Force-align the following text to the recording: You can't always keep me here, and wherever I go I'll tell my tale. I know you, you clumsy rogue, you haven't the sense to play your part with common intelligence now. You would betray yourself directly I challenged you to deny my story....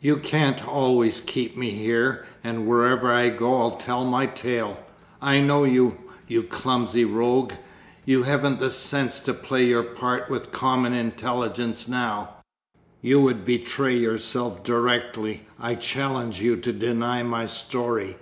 You 0.00 0.16
can't 0.16 0.66
always 0.66 1.20
keep 1.20 1.56
me 1.56 1.70
here, 1.70 2.26
and 2.42 2.66
wherever 2.66 3.12
I 3.12 3.28
go 3.28 3.58
I'll 3.60 3.76
tell 3.76 4.04
my 4.04 4.26
tale. 4.26 4.80
I 5.20 5.38
know 5.38 5.62
you, 5.62 5.98
you 6.26 6.42
clumsy 6.42 7.04
rogue, 7.04 7.52
you 8.04 8.24
haven't 8.24 8.58
the 8.58 8.70
sense 8.70 9.20
to 9.20 9.32
play 9.32 9.66
your 9.66 9.84
part 9.84 10.28
with 10.28 10.50
common 10.50 10.94
intelligence 10.94 11.86
now. 11.86 12.38
You 13.02 13.20
would 13.20 13.44
betray 13.44 13.94
yourself 13.94 14.64
directly 14.64 15.46
I 15.60 15.76
challenged 15.76 16.40
you 16.40 16.56
to 16.56 16.72
deny 16.72 17.22
my 17.22 17.46
story.... 17.46 18.16